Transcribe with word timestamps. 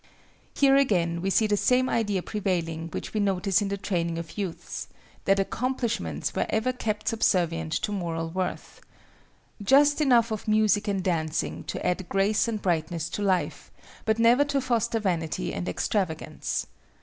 Here 0.55 0.75
again 0.75 1.21
we 1.21 1.29
see 1.29 1.45
the 1.45 1.55
same 1.55 1.87
idea 1.87 2.23
prevailing 2.23 2.87
which 2.87 3.13
we 3.13 3.19
notice 3.19 3.61
in 3.61 3.67
the 3.67 3.77
training 3.77 4.17
of 4.17 4.35
youths—that 4.35 5.39
accomplishments 5.39 6.33
were 6.33 6.47
ever 6.49 6.73
kept 6.73 7.09
subservient 7.09 7.71
to 7.73 7.91
moral 7.91 8.31
worth. 8.31 8.81
Just 9.61 10.01
enough 10.01 10.31
of 10.31 10.47
music 10.47 10.87
and 10.87 11.03
dancing 11.03 11.63
to 11.65 11.85
add 11.85 12.09
grace 12.09 12.47
and 12.47 12.59
brightness 12.59 13.09
to 13.09 13.21
life, 13.21 13.69
but 14.03 14.17
never 14.17 14.43
to 14.45 14.59
foster 14.59 14.99
vanity 14.99 15.53
and 15.53 15.69
extravagance. 15.69 16.65